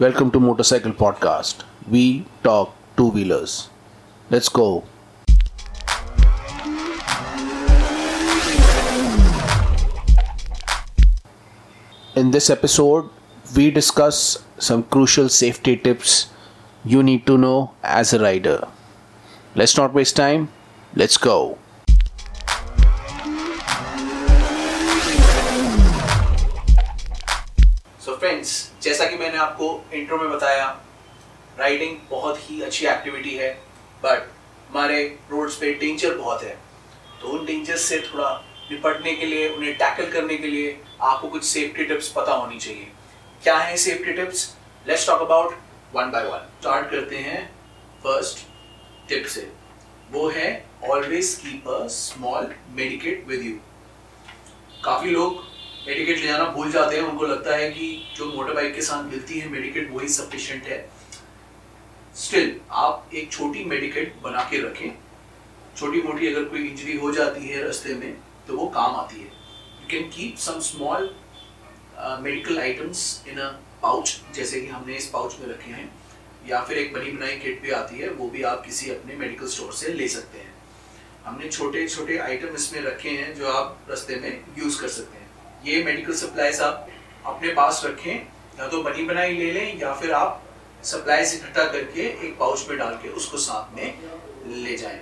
Welcome 0.00 0.30
to 0.30 0.40
Motorcycle 0.40 0.92
Podcast. 0.92 1.62
We 1.86 2.24
talk 2.42 2.74
two 2.96 3.08
wheelers. 3.08 3.68
Let's 4.30 4.48
go. 4.48 4.82
In 12.16 12.30
this 12.30 12.48
episode, 12.48 13.10
we 13.54 13.70
discuss 13.70 14.42
some 14.56 14.84
crucial 14.84 15.28
safety 15.28 15.76
tips 15.76 16.30
you 16.82 17.02
need 17.02 17.26
to 17.26 17.36
know 17.36 17.72
as 17.82 18.14
a 18.14 18.18
rider. 18.18 18.66
Let's 19.54 19.76
not 19.76 19.92
waste 19.92 20.16
time. 20.16 20.48
Let's 20.94 21.18
go. 21.18 21.58
Friends 28.40 28.82
जैसा 28.82 29.06
कि 29.06 29.16
मैंने 29.18 29.38
आपको 29.38 29.66
intro 29.94 30.18
में 30.18 30.30
बताया 30.30 30.66
riding 31.58 31.96
बहुत 32.10 32.38
ही 32.40 32.60
अच्छी 32.62 32.86
activity 32.86 33.34
है 33.36 33.50
but 34.02 34.28
हमारे 34.70 35.02
रोड्स 35.30 35.56
पे 35.56 35.72
डेंजर 35.74 36.14
बहुत 36.16 36.42
है। 36.42 36.56
तो 37.20 37.28
उन 37.28 37.44
डेंजर्स 37.46 37.80
से 37.82 37.98
थोड़ा 38.02 38.30
निपटने 38.70 39.14
के 39.14 39.26
लिए, 39.26 39.48
उन्हें 39.48 39.74
टैकल 39.76 40.10
करने 40.12 40.36
के 40.36 40.48
लिए 40.48 40.80
आपको 41.02 41.28
कुछ 41.28 41.44
सेफ्टी 41.44 41.84
टिप्स 41.84 42.08
पता 42.16 42.32
होनी 42.32 42.58
चाहिए। 42.58 42.88
क्या 43.42 43.56
है 43.58 43.76
safety 43.76 44.12
tips 44.12 44.48
let's 44.86 45.06
talk 45.06 45.20
about 45.20 45.58
one 45.94 46.10
by 46.10 46.24
one 46.24 46.48
start 46.60 46.90
करते 46.90 47.16
हैं 47.28 47.44
फ़र्स्ट 48.04 48.46
टिप 49.08 49.26
से। 49.26 49.50
वो 50.12 50.28
है 50.30 50.48
always 50.90 51.34
keep 51.42 51.68
a 51.70 51.86
small 51.98 52.54
medikit 52.72 53.24
with 53.28 53.42
you 53.46 53.56
काफ़ी 54.84 55.10
लोग 55.10 55.48
मेडिकेट 55.86 56.18
ले 56.18 56.26
जाना 56.26 56.44
भूल 56.52 56.70
जाते 56.72 56.96
हैं। 56.96 57.02
उनको 57.02 57.26
लगता 57.26 57.54
है 57.56 57.70
कि 57.70 57.86
जो 58.16 58.26
मोटर 58.26 58.54
बाइक 58.54 58.74
के 58.74 58.82
साथ 58.82 59.04
मिलती 59.04 59.38
है 59.40 59.48
मेडिकेट 59.48 59.90
वही 59.92 60.08
सफिशियंट 60.08 60.64
है। 60.64 60.78
स्टिल 62.16 62.58
आप 62.70 63.10
एक 63.14 63.30
छोटी 63.32 63.64
मेडिकेट 63.64 64.14
बना 64.22 64.42
के 64.50 64.58
रखें। 64.62 64.90
छोटी 65.76 66.02
मोटी 66.02 66.26
अगर 66.26 66.44
कोई 66.44 66.66
इंजरी 66.68 66.96
हो 66.96 67.10
जाती 67.12 67.48
है 67.48 67.62
रास्ते 67.64 67.94
में 67.94 68.12
तो 68.48 68.56
वो 68.56 68.66
काम 68.68 68.96
आती 68.96 69.20
है। 69.20 69.26
You 69.26 69.88
can 69.90 70.08
keep 70.10 70.36
some 70.38 70.60
small 70.60 71.14
medical 72.20 72.58
items 72.60 73.02
in 73.28 73.38
a 73.38 73.48
pouch 73.82 74.20
जैसे 74.34 74.60
कि 74.60 74.66
हमने 74.66 74.96
इस 74.96 75.06
पाउच 75.06 75.36
में 75.40 75.46
रखे 75.48 75.70
हैं। 75.70 75.90
या 76.48 76.60
फिर 76.62 76.78
एक 76.78 76.92
बनी 76.92 77.10
बनाई 77.10 77.36
किट 77.38 77.60
भी 77.62 77.70
आती 77.70 77.98
है, 77.98 78.08
वो 78.10 78.28
भी 78.28 78.42
आप 78.42 78.64
किसी 78.64 78.90
अपने 78.90 79.16
मेडिकल 79.16 79.46
स्टोर 79.46 79.72
से 79.72 79.92
ले 79.92 80.08
सकते 80.08 80.38
हैं। 80.38 80.52
हमने 81.24 81.48
छोटे 81.48 81.86
छोटे 81.88 82.18
आइटम 82.18 82.54
इसमें 82.54 82.80
रखे 82.82 83.10
हैं, 83.10 83.34
जो 83.34 83.48
आप 83.48 83.86
रास्ते 83.90 84.16
में 84.16 84.44
यूज़ 84.58 84.80
कर 84.80 84.88
सकते 84.88 85.18
हैं। 85.18 85.19
ये 85.64 85.82
मेडिकल 85.84 86.12
सप्लाईज 86.14 86.60
आप 86.60 86.88
अपने 87.26 87.52
पास 87.54 87.82
रखें, 87.84 88.14
या 88.58 88.66
तो 88.68 88.82
बनी 88.82 89.02
बनाई 89.04 89.36
ले 89.36 89.50
लें, 89.52 89.80
या 89.80 89.92
फिर 89.94 90.12
आप 90.12 90.42
सप्लाईज 90.84 91.34
इकट्ठा 91.34 91.64
करके 91.64 92.02
एक 92.26 92.36
पाउच 92.38 92.66
में 92.68 92.78
डाल 92.78 92.94
के 93.02 93.08
उसको 93.10 93.36
साथ 93.38 93.76
में 93.76 94.64
ले 94.64 94.76
जाएँ। 94.76 95.00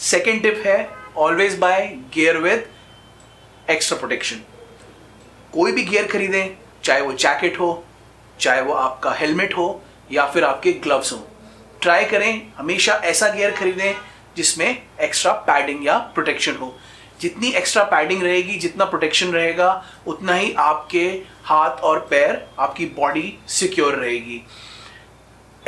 सेकेंड 0.00 0.42
टिप 0.42 0.62
है 0.66 0.88
always 1.16 1.58
buy 1.58 1.86
gear 2.14 2.36
with 2.38 2.66
extra 3.70 3.98
protection 3.98 4.42
कोई 5.52 5.72
भी 5.72 5.84
गियर 5.84 6.06
खरीदें, 6.06 6.56
चाहे 6.84 7.00
वो 7.00 7.12
जैकेट 7.14 7.58
हो, 7.60 7.84
चाहे 8.40 8.60
वो 8.60 8.72
आपका 8.74 9.12
हेलमेट 9.12 9.56
हो, 9.56 9.82
या 10.10 10.26
फिर 10.26 10.44
आपके 10.44 10.72
ग्लव्स 10.72 11.12
हो। 11.12 11.26
ट्राई 11.82 12.04
करें, 12.04 12.52
हमेशा 12.56 12.94
ऐसा 13.04 13.28
गियर 13.28 13.50
खरीदें 13.56 13.94
जिसमें 14.36 14.82
एक्स्ट्रा 15.00 15.32
पैडिंग 15.46 15.86
या 15.86 15.98
प्रोटेक्शन 16.14 16.56
हो। 16.56 16.74
जितनी 17.22 17.50
एक्स्ट्रा 17.50 17.82
पैडिंग 17.84 18.22
रहेगी, 18.22 18.58
जितना 18.58 18.84
प्रोटेक्शन 18.84 19.26
रहेगा, 19.26 19.84
उतना 20.06 20.34
ही 20.34 20.52
आपके 20.58 21.04
हाथ 21.44 21.82
और 21.82 21.98
पैर, 22.10 22.46
आपकी 22.58 22.86
बॉडी 22.96 23.38
सिक्योर 23.48 23.94
रहेगी। 23.94 24.40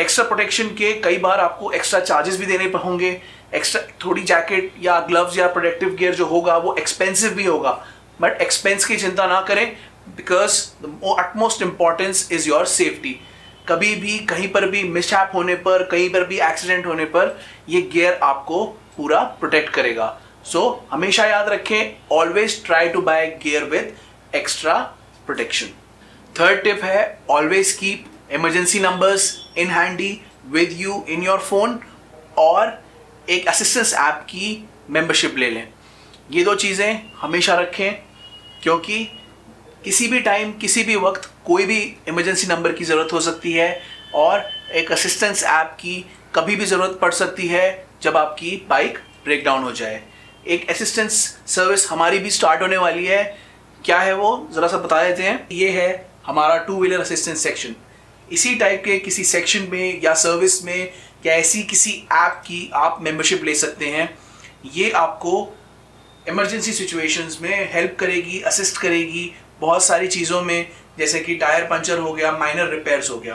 एक्स्ट्रा 0.01 0.25
प्रोटेक्शन 0.25 0.69
के 0.69 0.93
कई 1.01 1.17
बार 1.17 1.41
आपको 1.41 1.71
एक्स्ट्रा 1.73 2.01
चार्जेस 2.01 2.39
भी 2.41 2.47
देने 2.47 2.65
होंगे। 2.79 3.21
एक्स्ट्रा 3.55 3.83
थोड़ी 4.05 4.23
जैकेट 4.23 4.73
या 4.83 4.99
ग्लव्स 5.01 5.39
या 5.39 5.47
प्रोटेक्टिव 5.49 5.95
गियर 5.95 6.15
जो 6.15 6.27
होगा, 6.27 6.57
वो 6.57 6.75
एक्सपेंसिव 6.75 7.31
भी 7.31 7.45
होगा। 7.45 7.73
बट 8.21 8.41
एक्सपेंस 8.43 8.85
की 8.85 8.97
चिंता 8.97 9.27
ना 9.27 9.41
करें 9.41 9.67
because 10.17 10.61
utmost 11.19 11.63
importance 11.63 12.29
is 12.33 12.49
your 12.49 12.67
safety 12.67 13.17
कभी 13.69 13.95
भी, 13.97 14.19
कहीं 14.19 14.49
पर 14.49 14.69
भी 14.69 14.83
मिसहैप 14.83 15.31
होने 15.35 15.55
पर, 15.55 15.83
कहीं 15.83 16.09
पर 16.11 16.25
भी 16.25 16.41
एक्सीडेंट 16.41 16.87
होने 16.87 17.05
पर, 17.05 17.39
ये 17.69 17.81
गियर 17.83 18.19
आपको 18.23 18.65
पूरा 18.97 19.21
प्रोटेक्ट 19.41 19.71
करेगा। 19.71 20.07
सो 20.45 20.61
so, 20.61 20.93
हमेशा 20.93 21.25
याद 21.27 21.49
रखें 21.49 21.97
always 22.13 22.65
try 22.67 22.89
to 22.89 23.01
buy 23.03 23.27
gear 23.43 23.65
with 23.65 23.97
extra 24.35 24.75
protection 25.27 25.67
third 26.41 26.63
tip 26.65 26.85
है 26.85 27.19
always 27.31 27.73
keep 27.73 28.05
emergency 28.33 28.81
numbers 28.81 29.35
in 29.59 29.71
handy 29.71 30.21
with 30.47 30.73
you 30.73 31.05
in 31.09 31.23
your 31.23 31.39
phone 31.39 31.79
और 32.39 32.83
एक 33.31 33.49
असिस्टेंस 33.49 33.95
ऐप 33.95 34.15
की 34.15 34.69
मेंबरशिप 34.91 35.37
ले 35.37 35.51
लें. 35.51 35.69
ये 36.33 36.45
दो 36.45 36.55
चीज़ें 36.55 37.13
हमेशा 37.17 37.55
रखें 37.55 37.93
क्योंकि 38.63 39.05
किसी 39.85 40.09
भी 40.09 40.21
टाइम 40.21 40.53
किसी 40.53 40.83
भी 40.85 40.97
वक्त 40.97 41.31
कोई 41.47 41.65
भी 41.65 41.97
इमरजेंसी 42.09 42.47
नंबर 42.47 42.73
की 42.73 42.85
ज़रूरत 42.85 43.13
हो 43.13 43.21
सकती 43.21 43.53
है 43.53 43.83
और 44.15 44.49
एक 44.73 44.93
असिस्टेंस 44.93 45.45
ऐप 45.45 45.77
की 45.81 46.05
कभी 46.35 46.57
भी 46.57 46.65
ज़रूरत 46.65 46.99
पड़ 47.03 47.13
सकती 47.13 47.49
है 47.49 47.87
जब 48.03 48.17
आपकी 48.17 48.67
बाइक 48.69 48.99
ब्रेक 49.25 49.45
डाउन 49.45 49.63
हो 49.63 49.73
जाए। 49.73 50.03
एक 50.49 50.71
असिस्टेंस 50.71 51.39
सर्विस 51.47 51.91
हमारी 51.91 52.19
भी 52.19 52.31
स्टार्ट 52.31 52.63
होने 52.63 52.77
वाली 52.77 53.07
है। 53.07 53.23
क्या 53.85 53.99
है 54.01 54.15
वो? 54.15 54.49
ज़रा 54.53 54.69
सा 54.69 54.77
बता 54.77 55.03
देते 55.05 55.23
हैं। 55.23 55.49
ये 55.53 55.71
है 55.71 56.11
हमारा 56.27 56.57
टू 56.57 56.79
व्हीलर 56.81 57.01
असिस्टेंस 57.01 57.43
सेक्शन 57.43 57.75
इसी 58.33 58.55
टाइप 58.55 58.83
के 58.85 58.99
किसी 58.99 59.25
सेक्शन 59.25 59.67
में 59.71 60.01
या 60.05 60.15
सर्विस 60.15 60.65
में 60.65 60.93
या 61.27 61.35
ऐसी 61.35 61.63
किसी 61.63 61.93
ऐप 62.13 62.43
की 62.47 62.71
आप 62.75 62.99
मेंबरशिप 63.03 63.45
ले 63.45 63.55
सकते 63.55 63.87
हैं। 63.87 64.19
ये 64.75 64.91
आपको 64.91 65.57
इमरजेंसी 66.29 66.73
सिचुएशंस 66.73 67.39
में 67.43 67.73
हेल्प 67.73 67.97
करेगी 68.01 68.41
असिस्ट 68.41 68.79
करेगी 68.79 69.31
बहुत 69.61 69.85
सारी 69.85 70.09
चीज़ों 70.09 70.43
में। 70.43 70.69
जैसे 70.99 71.21
कि 71.21 71.35
टायर 71.35 71.65
पंचर 71.65 71.99
हो 71.99 72.13
गया 72.13 72.33
माइनर 72.33 72.69
रिपेयर्स 72.69 73.11
हो 73.11 73.19
गया। 73.19 73.35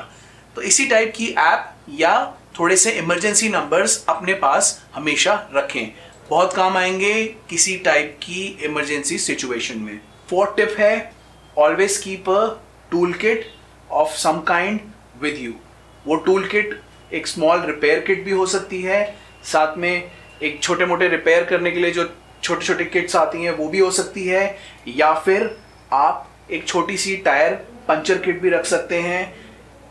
तो 0.55 0.61
इसी 0.61 0.85
टाइप 0.85 1.13
की 1.15 1.27
ऐप 1.27 1.73
या 1.89 2.33
थोड़े 2.59 2.77
से 2.77 2.91
इमरजेंसी 2.91 3.49
नंबर्स 3.49 4.05
अपने 4.09 4.33
पास 4.33 4.83
हमेशा 4.95 5.49
रखें। 5.55 6.08
बहुत 6.29 6.53
काम 6.53 6.75
आएँगे 6.77 7.23
किसी 7.49 7.75
टाइप 7.75 8.17
की 8.23 8.41
इमरजेंसी 8.63 9.17
सिचुएशन 9.17 9.79
में। 9.79 9.99
फोर्थ 10.29 10.55
टिप 10.57 10.75
है? 10.79 11.11
Always 11.57 11.97
keep 11.97 12.29
a 12.29 12.45
tool 12.91 13.13
kit 13.13 13.45
of 13.91 14.11
some 14.13 14.39
kind 14.39 14.79
with 15.21 15.37
you 15.37 15.53
वो 16.07 16.15
टूल 16.15 16.47
किट 16.47 16.79
एक 17.13 17.27
स्मॉल 17.27 17.61
रिपेयर 17.61 17.99
किट 17.99 18.23
भी 18.25 18.31
हो 18.31 18.45
सकती 18.45 18.81
है। 18.81 19.03
साथ 19.43 19.77
में 19.77 20.11
एक 20.43 20.61
छोटे 20.63 20.85
मोटे 20.85 21.07
रिपेयर 21.07 21.43
करने 21.43 21.71
के 21.71 21.79
लिए 21.79 21.91
जो 21.91 22.09
छोटे 22.43 22.65
छोटे 22.65 22.85
किट्स 22.85 23.15
आती 23.15 23.43
हैं, 23.43 23.51
वो 23.51 23.67
भी 23.67 23.79
हो 23.79 23.91
सकती 23.91 24.27
है। 24.27 24.57
या 24.87 25.13
फिर 25.15 25.55
आप 25.93 26.27
एक 26.51 26.67
छोटी 26.67 26.97
सी 26.97 27.15
टायर 27.17 27.53
पंचर 27.87 28.17
किट 28.17 28.41
भी 28.41 28.49
रख 28.49 28.65
सकते 28.65 29.01
हैं। 29.01 29.33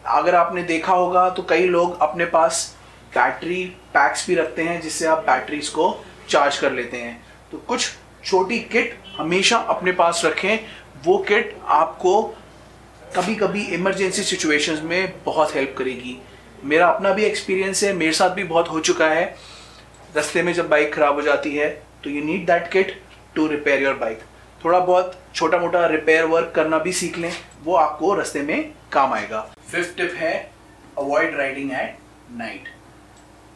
अगर 0.07 0.35
आपने 0.35 0.63
देखा 0.65 0.93
होगा 0.93 1.29
तो 1.31 1.43
कई 1.43 1.67
लोग 1.67 1.99
अपने 2.01 2.25
पास 2.27 2.77
बैटरी 3.17 3.65
पैक्स 3.95 4.27
भी 4.29 4.35
रखते 4.35 4.63
हैं, 4.63 4.81
जिससे 4.81 5.07
आप 5.07 5.19
बैटरीज 5.27 5.69
को 5.69 6.05
चार्ज 6.29 6.59
कर 6.59 6.73
लेते 6.73 6.97
हैं। 6.97 7.23
तो 7.53 7.59
कुछ 7.59 7.91
छोटी 8.25 8.59
किट 8.73 8.95
हमेशा 9.17 9.57
अपने 9.69 9.93
पास 9.93 10.23
रखें। 10.25 10.59
वो 11.05 11.19
किट 11.19 11.57
आपको 11.65 12.23
कभी 13.17 13.35
कभी 13.35 13.63
इमरजेंसी 13.75 14.23
सिचुएशंस 14.25 14.83
में 14.83 15.13
बहुत 15.25 15.55
हेल्प 15.55 15.75
करेगी। 15.79 16.17
मेरा 16.65 16.89
अपना 16.89 17.13
भी 17.13 17.25
एक्सपीरियंस 17.25 17.83
है, 17.85 17.93
मेरे 17.93 18.13
साथ 18.13 18.31
भी 18.31 18.45
बहुत 18.45 18.71
हो 18.71 18.81
चुका 18.81 19.09
है। 19.09 19.25
रास्ते 20.17 20.43
में 20.43 20.53
जब 20.53 20.69
बाइक 20.69 20.95
ख़राब 20.95 21.15
हो 21.15 21.23
जाती 21.23 21.55
है 21.57 21.69
तो 22.05 22.11
you 22.11 22.25
need 22.25 22.47
that 22.47 22.71
kit 22.73 23.01
to 23.35 23.47
repair 23.47 23.83
your 23.83 23.95
bike 23.97 24.21
थोड़ा 24.65 24.79
बहुत 24.81 25.19
छोटा 25.35 25.59
मोटा 25.59 25.87
रिपेयर 25.87 26.25
वर्क 26.27 26.53
करना 26.55 26.79
भी 26.79 26.93
सीख 26.93 27.19
लें, 27.19 27.33
वो 27.65 27.75
आपको 27.77 28.15
रास्ते 28.15 28.43
में 28.43 28.71
काम 28.93 29.13
आएगा। 29.15 29.41
फिफ्थ 29.71 29.97
टिप 29.97 30.15
है 30.17 30.35
अवॉइड 30.99 31.37
राइडिंग 31.37 31.73
एट 31.73 31.99
नाइट 32.33 32.69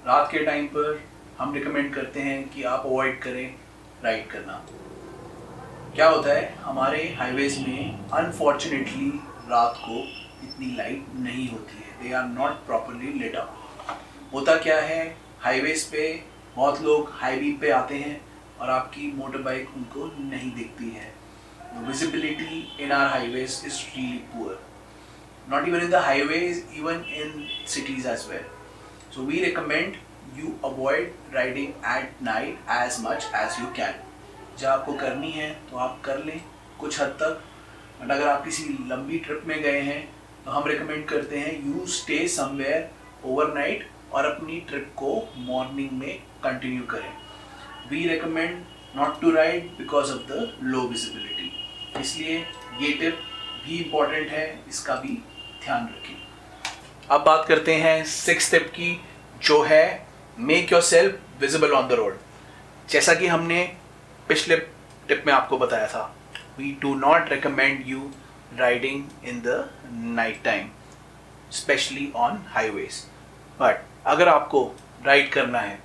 रात 0.04 0.28
के 0.32 0.44
टाइम 0.44 0.66
पर 0.66 1.00
हम 1.42 1.54
रिकमेंड 1.54 1.92
करते 1.94 2.20
हैं 2.20 2.42
कि 2.50 2.62
आप 2.62 2.82
अवॉइड 2.86 3.18
करें 3.22 3.54
राइड 4.02 4.26
करना। 4.30 4.52
क्या 5.94 6.08
होता 6.08 6.34
है, 6.34 6.54
हमारे 6.62 6.98
हाईवेज 7.18 7.58
में 7.58 8.10
अनफॉर्चुनेटली 8.14 9.08
रात 9.48 9.80
को 9.84 9.96
इतनी 10.44 10.66
लाइट 10.76 11.06
नहीं 11.14 11.48
होती 11.48 11.78
है। 11.78 12.02
They 12.02 12.12
are 12.16 12.26
not 12.26 12.64
properly 12.66 13.12
lit 13.18 13.34
up 13.36 13.56
होता 14.34 14.56
क्या 14.58 14.78
है 14.80 15.00
हाईवेज 15.40 15.84
पे 15.92 16.04
बहुत 16.56 16.80
लोग 16.82 17.10
हाईवे 17.14 17.50
पे 17.60 17.70
आते 17.70 17.98
हैं 17.98 18.20
और 18.60 18.70
आपकी 18.70 19.12
मोटर 19.16 19.42
बाइक 19.42 19.74
उनको 19.76 20.06
नहीं 20.20 20.52
दिखती 20.56 20.90
है। 20.90 21.12
Visibility 21.88 22.62
in 22.84 22.92
our 22.92 23.06
highways 23.08 23.60
is 23.66 23.82
really 23.96 24.18
poor 24.34 24.60
not 25.50 25.68
even 25.68 25.80
in 25.80 25.90
the 25.90 26.00
highways, 26.06 26.58
even 26.80 27.04
in 27.20 27.30
cities 27.66 28.04
as 28.06 28.24
well. 28.30 28.48
So 29.10 29.22
we 29.30 29.44
recommend 29.44 29.96
you 30.38 30.50
avoid 30.64 31.34
riding 31.34 31.72
at 31.92 32.20
night 32.28 32.72
as 32.74 32.98
much 33.04 33.28
as 33.40 33.58
you 33.60 33.68
can. 33.78 33.94
जब 34.58 34.68
आपको 34.68 34.92
करनी 35.02 35.30
है 35.32 35.50
तो 35.70 35.76
आप 35.76 36.00
कर 36.04 36.24
लें 36.24 36.40
कुछ 36.80 37.00
हद 37.00 37.16
तक। 37.22 37.42
बट 38.00 38.10
अगर 38.10 38.28
आप 38.28 38.44
किसी 38.44 38.64
लंबी 38.90 39.18
ट्रिप 39.26 39.42
में 39.46 39.60
गए 39.62 39.80
हैं 39.80 40.02
तो 40.44 40.50
हम 40.50 40.68
रिकमेंड 40.68 41.06
करते 41.08 41.38
हैं 41.38 41.54
यू 41.66 41.86
स्टे 41.94 42.26
समवेयर 42.28 42.90
ओवरनाइट 43.24 43.88
और 44.12 44.26
अपनी 44.26 44.60
ट्रिप 44.68 44.92
को 44.96 45.12
मॉर्निंग 45.38 45.90
में 45.98 46.14
कंटिन्यू 46.44 46.82
करें। 46.86 47.10
We 47.90 48.06
recommend 48.08 48.62
not 48.96 49.20
to 49.20 49.30
ride 49.30 49.70
because 49.78 50.12
of 50.12 50.22
the 50.30 50.58
low 50.62 50.80
visibility 50.88 52.00
इसलिए 52.00 52.38
ये 52.80 52.92
टिप 53.00 53.18
भी 53.64 53.76
इंपॉर्टेंट 53.78 54.30
है, 54.30 54.46
इसका 54.68 54.94
भी 54.94 55.14
ध्यान 55.64 55.84
रखें। 55.86 56.14
अब 57.10 57.24
बात 57.24 57.44
करते 57.48 57.74
हैं 57.76 58.04
सिक्स 58.04 58.50
टिप 58.50 58.66
की, 58.74 59.00
जो 59.42 59.62
है 59.62 60.06
make 60.38 60.72
yourself 60.82 61.40
visible 61.40 61.72
on 61.72 61.88
the 61.88 61.92
road 61.92 62.18
जैसा 62.90 63.14
कि 63.14 63.26
हमने 63.26 63.62
पिछले 64.28 64.56
टिप 65.08 65.24
में 65.26 65.32
आपको 65.32 65.58
बताया 65.58 65.86
था 65.86 66.04
we 66.58 66.70
do 66.80 66.94
not 66.94 67.30
recommend 67.30 67.86
you 67.86 68.10
riding 68.58 69.04
in 69.24 69.40
the 69.40 69.70
night 69.92 70.42
time 70.44 70.68
specially 71.50 72.10
on 72.16 72.44
highways 72.48 73.02
but 73.60 73.82
अगर 74.06 74.28
आपको 74.28 74.64
राइड 75.06 75.30
करना 75.32 75.60
है 75.60 75.78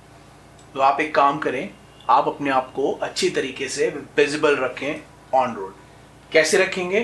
तो 0.74 0.80
आप 0.80 1.00
एक 1.00 1.14
काम 1.14 1.38
करें, 1.38 1.70
आप 2.10 2.28
अपने 2.28 2.50
आप 2.50 2.72
को 2.72 2.92
अच्छी 2.92 3.30
तरीके 3.30 3.68
से 3.68 3.88
विजिबल 4.16 4.56
रखें 4.56 5.00
ऑन 5.34 5.54
रोड 5.54 5.74
कैसे 6.32 6.58
रखेंगे? 6.58 7.00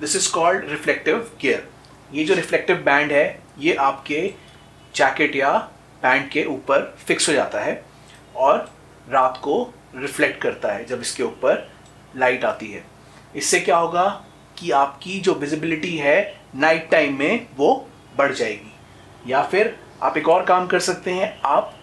This 0.00 0.16
is 0.16 0.30
called 0.32 0.68
reflective 0.68 1.30
gear 1.40 1.68
ये 2.12 2.24
जो 2.24 2.34
रिफ्लेक्टिव 2.34 2.76
बैंड 2.76 3.12
है, 3.12 3.42
ये 3.58 3.74
आपके 3.74 4.34
जैकेट 4.94 5.36
या 5.36 5.50
पैंट 6.02 6.30
के 6.30 6.44
ऊपर 6.44 6.82
फिक्स 6.98 7.28
हो 7.28 7.34
जाता 7.34 7.60
है 7.60 7.82
और 8.36 8.70
रात 9.10 9.40
को 9.42 9.62
रिफ्लेक्ट 9.96 10.40
करता 10.42 10.72
है 10.72 10.84
जब 10.84 11.00
इसके 11.00 11.22
ऊपर 11.22 11.68
लाइट 12.16 12.44
आती 12.44 12.70
है। 12.72 12.84
इससे 13.36 13.60
क्या 13.60 13.76
होगा 13.76 14.08
कि 14.58 14.70
आपकी 14.70 15.18
जो 15.20 15.34
विजिबिलिटी 15.34 15.96
है 15.96 16.40
नाइट 16.56 16.88
टाइम 16.90 17.18
में 17.18 17.46
वो 17.56 17.88
बढ़ 18.16 18.32
जाएगी। 18.32 19.30
या 19.30 19.42
फिर 19.42 19.76
आप 20.02 20.16
एक 20.16 20.28
और 20.28 20.44
काम 20.44 20.66
कर 20.66 20.80
सकते 20.80 21.10
हैं, 21.10 21.40
आप 21.44 21.74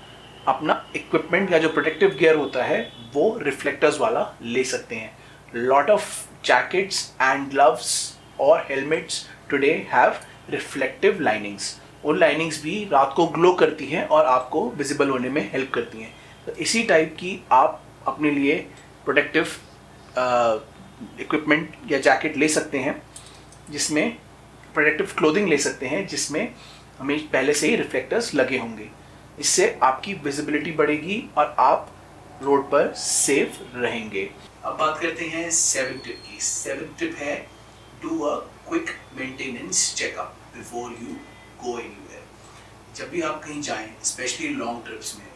अपना 0.47 0.85
इक्विपमेंट 0.95 1.51
या 1.51 1.57
जो 1.57 1.69
प्रोटेक्टिव 1.69 2.15
गियर 2.19 2.35
होता 2.35 2.63
है, 2.63 2.81
वो 3.13 3.38
रिफ्लेक्टर्स 3.41 4.00
वाला 4.00 4.33
ले 4.41 4.63
सकते 4.63 4.95
हैं। 4.95 5.17
Lot 5.56 5.89
of 5.89 6.27
jackets 6.45 7.12
and 7.21 7.50
gloves 7.50 8.17
और 8.39 8.65
helmets 8.69 9.25
today 9.50 9.71
have 9.91 10.15
reflective 10.50 11.19
linings 11.21 11.75
उन 12.06 12.19
लाइनिंग्स 12.19 12.62
भी 12.63 12.84
रात 12.92 13.13
को 13.16 13.25
ग्लो 13.28 13.54
करती 13.54 13.86
हैं 13.86 14.07
और 14.07 14.25
आपको 14.25 14.69
विजिबल 14.72 15.10
होने 15.10 15.30
में 15.30 15.52
हेल्प 15.52 15.72
करती 15.74 16.02
हैं। 16.02 16.13
तो 16.46 16.52
इसी 16.54 16.84
टाइप 16.84 17.16
की 17.19 17.40
आप 17.52 17.81
अपने 18.07 18.31
लिए 18.31 18.56
प्रोटेक्टिव 19.06 19.48
इक्विपमेंट 21.22 21.75
या 21.92 22.00
जैकेट 22.00 22.38
ले 22.38 22.48
सकते 22.50 22.78
हैं, 22.78 23.02
जिसमें 23.69 24.18
प्रोटेक्टिव 24.74 25.13
क्लोथिंग 25.18 25.48
ले 25.50 25.57
सकते 25.57 25.86
हैं, 25.86 26.06
जिसमें 26.07 26.54
हमें 27.00 27.18
पहले 27.30 27.54
से 27.54 27.68
ही 27.68 27.75
रिफ्लेक्टर्स 27.75 28.34
लगे 28.36 28.58
होंगे। 28.58 28.90
इससे 29.40 29.78
आपकी 29.84 30.13
विजिबिलिटी 30.24 30.72
बढ़ेगी 30.72 31.24
और 31.38 31.56
आप 31.60 31.92
रोड 32.44 32.63
पर 32.72 32.94
सेफ़ 32.94 33.62
रहेंगे। 33.75 34.30
अब 34.63 34.78
बात 34.78 35.00
करते 35.01 35.25
हैं 35.25 35.50
सेवन 35.51 35.98
टिप 36.06 36.22
की। 36.28 36.40
सेवन 36.42 36.96
टिप 37.00 37.16
है 37.18 37.36
do 38.04 38.19
a 38.19 38.36
quick 38.68 38.90
maintenance 39.18 39.94
checkup 39.98 40.36
before 40.56 40.92
you 40.92 41.16
go 41.63 41.80
anywhere 41.80 42.24
जब 42.96 43.10
भी 43.10 43.22
आप 43.22 43.44
कहीं 43.44 43.62
जाएँ 43.62 43.96
स्पेशली 44.04 44.48
लॉन्ग 44.48 44.86
ट्रिप्स 44.86 45.16
में, 45.16 45.28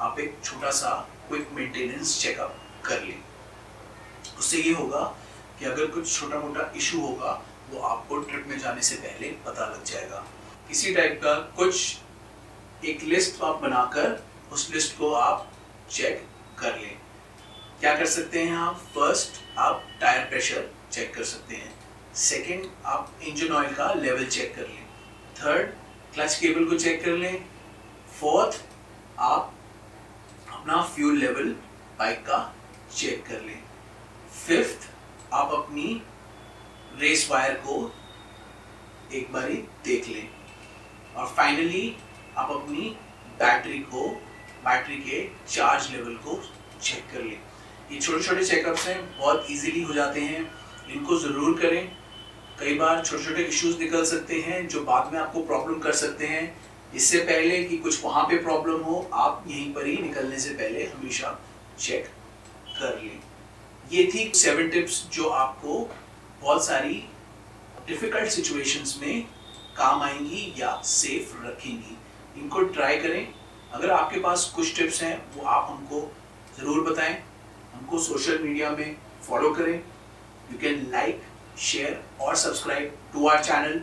आप 0.00 0.18
एक 0.20 0.38
छोटा 0.44 0.70
सा 0.70 1.08
क्विक 1.28 1.48
मेंटेनेंस 1.52 2.20
चेकअप 2.20 2.56
कर 2.84 3.02
लें। 3.02 3.22
उससे 4.38 4.58
ये 4.58 4.72
होगा 4.72 5.00
कि 5.58 5.64
अगर 5.64 5.86
कुछ 5.86 6.20
छोटा 6.20 6.38
मोटा 6.38 6.72
इशू 6.76 7.00
होगा, 7.00 7.42
वो 7.70 7.80
आपको 7.80 8.18
ट्रिप 8.18 8.46
में 8.46 8.58
जाने 8.58 8.82
से 8.82 8.96
पहले 8.96 9.28
पता 9.28 9.66
लग 9.66 9.84
जाएगा। 9.84 10.26
इसी 10.70 10.94
टाइप 10.94 11.20
का 11.24 11.34
कुछ 11.34 11.96
एक 12.84 13.02
लिस्ट 13.02 13.42
आप 13.42 13.56
बनाकर, 13.56 14.24
उस 14.52 14.70
लिस्ट 14.70 14.98
को 14.98 15.12
आप 15.12 15.52
चेक 15.90 16.26
कर 16.58 16.78
लें। 16.78 16.98
क्या 17.80 17.96
कर 17.96 18.06
सकते 18.06 18.42
हैं 18.42 18.56
आप? 18.56 18.76
फ़र्स्ट 18.94 19.58
आप 19.58 19.84
टायर 20.00 20.24
प्रेशर 20.24 20.70
चेक 20.92 21.14
कर 21.14 21.24
सकते 21.24 21.56
हैं। 21.56 21.74
सेकंड 22.14 22.70
आप 22.86 23.12
इंजन 23.22 23.52
ऑयल 23.52 23.74
का 23.74 23.92
लेवल 23.94 24.26
चेक 24.26 24.54
कर 24.56 24.62
लें। 24.62 24.83
थर्ड 25.36 25.68
क्लच 26.14 26.38
केबल 26.40 26.64
को 26.64 26.78
चेक 26.78 27.04
कर 27.04 27.16
लें। 27.18 27.44
फोर्थ 28.20 28.60
आप 29.20 29.54
अपना 30.52 30.82
फ्यूल 30.84 31.18
लेवल 31.18 31.48
बाइक 31.98 32.18
का 32.26 32.38
चेक 32.96 33.24
कर 33.26 33.40
लें। 33.40 33.62
फिफ्थ 34.46 34.88
आप 35.34 35.52
अपनी 35.52 36.02
रेस 37.00 37.28
वायर 37.30 37.54
को 37.66 37.76
एक 39.14 39.32
बारी 39.32 39.56
देख 39.84 40.08
लें। 40.08 40.28
और 41.16 41.26
फाइनली 41.26 41.96
आप 42.38 42.50
अपनी 42.50 42.88
बैटरी 43.38 43.78
को 43.90 44.08
बैटरी 44.64 44.96
के 45.00 45.20
चार्ज 45.48 45.90
लेवल 45.92 46.14
को 46.24 46.40
चेक 46.82 47.10
कर 47.12 47.22
लें। 47.22 47.40
ये 47.92 48.00
छोटे 48.00 48.22
छोटे 48.22 48.44
चेकअप्स 48.44 48.86
हैं, 48.88 49.18
बहुत 49.18 49.46
इजीली 49.50 49.82
हो 49.82 49.92
जाते 49.92 50.20
हैं। 50.20 50.40
इनको 50.86 51.18
ज़रूर 51.18 51.58
करें। 51.60 51.96
कई 52.60 52.74
बार 52.74 53.04
छोटे 53.04 53.24
छोटे 53.24 53.42
इश्यूज़ 53.42 53.78
निकल 53.78 54.04
सकते 54.04 54.40
हैं 54.40 54.66
जो 54.68 54.80
बाद 54.84 55.12
में 55.12 55.18
आपको 55.20 55.40
प्रॉब्लम 55.46 55.78
कर 55.78 55.92
सकते 55.94 56.26
हैं। 56.26 56.44
इससे 56.94 57.18
पहले 57.20 57.62
कि 57.64 57.76
कुछ 57.76 58.04
वहाँ 58.04 58.24
पे 58.24 58.36
प्रॉब्लम 58.38 58.82
हो, 58.82 59.08
आप 59.12 59.44
यहीं 59.48 59.72
पर 59.74 59.86
ही 59.86 59.96
निकलने 59.96 60.38
से 60.38 60.50
पहले 60.50 60.84
हमेशा 60.86 61.38
चेक 61.78 62.06
कर 62.78 63.00
लें। 63.02 63.20
ये 63.92 64.04
थी 64.14 64.30
सेवन 64.34 64.68
टिप्स 64.70 65.02
जो 65.12 65.28
आपको 65.28 65.78
बहुत 66.42 66.64
सारी 66.66 67.02
डिफ़िकल्ट 67.88 68.30
सिचुएशंस 68.30 68.98
में 69.02 69.22
काम 69.76 70.02
आएँगी 70.02 70.54
या 70.58 70.80
सेफ़ 70.84 71.34
रखेंगी। 71.46 71.96
इनको 72.40 72.62
ट्राई 72.70 72.96
करें। 72.96 73.34
अगर 73.72 73.90
आपके 73.90 74.20
पास 74.20 74.52
कुछ 74.56 74.76
टिप्स 74.76 75.02
हैं, 75.02 75.16
वो 75.36 75.42
आप 75.42 75.66
हमको 75.70 76.00
ज़रूर 76.58 76.90
बताएँ। 76.90 77.22
हमको 77.74 77.98
सोशल 77.98 78.38
मीडिया 78.38 78.70
में 78.70 78.96
फॉलो 79.28 79.50
करें। 79.54 79.74
यू 79.74 80.58
कैन 80.60 80.86
लाइक 80.92 81.22
शेयर 81.58 82.00
और 82.20 82.36
सब्सक्राइब 82.36 82.94
टू 83.12 83.28
आर 83.28 83.42
चैनल 83.44 83.80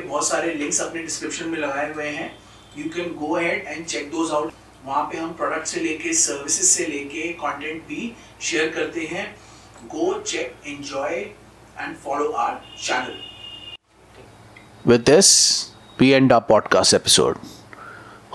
बहुत 0.00 0.28
सारे 0.28 0.54
लिंक्स 0.54 0.80
अपने 0.80 1.02
डिस्क्रिप्शन 1.02 1.48
में 1.48 1.58
लगाए 1.58 1.92
हुए 1.92 2.08
हैं. 2.08 2.30
You 2.78 2.84
can 2.90 3.14
go 3.16 3.34
ahead 3.36 3.66
and 3.66 3.84
check 3.86 4.10
those 4.10 4.30
out 4.32 4.52
वहाँ 4.84 5.02
पे 5.04 5.18
हम 5.18 5.32
प्रोडक्ट 5.32 5.66
से 5.66 5.80
लेके 5.80 6.12
सर्विसेज़ 6.14 6.66
से 6.66 6.86
लेके 6.86 7.32
कंटेंट 7.40 7.82
भी 7.86 8.12
शेयर 8.40 8.68
करते 8.74 9.06
हैं. 9.06 9.26
Go 9.86 10.12
check 10.20 10.54
enjoy 10.66 11.14
and 11.14 11.96
follow 11.96 12.30
our 12.30 12.60
channel 12.84 13.18
with 14.86 15.00
this 15.00 15.32
P 15.98 16.10
and 16.10 16.32
podcast 16.48 16.94
episode 16.94 17.38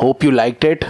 hope 0.01 0.23
you 0.23 0.31
like 0.31 0.65
it 0.65 0.85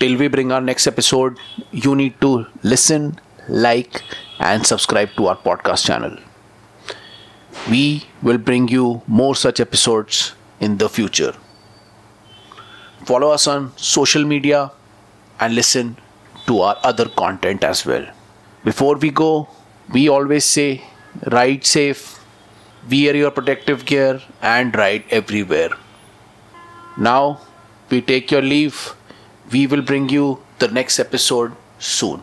till 0.00 0.16
we 0.16 0.28
bring 0.28 0.52
our 0.52 0.60
next 0.62 0.88
episode 0.88 1.38
you 1.74 1.94
need 1.94 2.18
to 2.20 2.36
listen 2.64 3.12
like 3.50 3.98
and 4.42 4.62
subscribe 4.64 5.08
to 5.16 5.26
our 5.26 5.34
podcast 5.44 5.86
channel 5.86 6.18
We 7.70 8.04
will 8.22 8.38
bring 8.38 8.68
you 8.68 9.02
more 9.06 9.34
such 9.34 9.60
episodes 9.60 10.34
in 10.60 10.78
the 10.78 10.88
future. 10.88 11.34
Follow 13.04 13.30
us 13.30 13.46
on 13.46 13.72
social 13.76 14.24
media 14.24 14.72
and 15.38 15.54
listen 15.54 15.96
to 16.46 16.60
our 16.60 16.78
other 16.82 17.08
content 17.08 17.64
as 17.64 17.86
well. 17.86 18.06
Before 18.64 18.96
we 18.96 19.10
go, 19.10 19.48
we 19.92 20.08
always 20.08 20.44
say 20.44 20.84
ride 21.26 21.64
safe, 21.64 22.20
wear 22.90 23.16
your 23.16 23.30
protective 23.30 23.84
gear, 23.86 24.20
and 24.42 24.74
ride 24.76 25.04
everywhere. 25.10 25.70
Now, 26.98 27.40
we 27.88 28.00
take 28.02 28.30
your 28.30 28.42
leave. 28.42 28.94
We 29.50 29.66
will 29.66 29.82
bring 29.82 30.08
you 30.08 30.42
the 30.58 30.68
next 30.68 30.98
episode 30.98 31.52
soon. 31.78 32.22